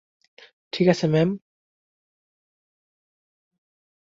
[0.73, 1.29] ঠিক আছে, ম্যাম।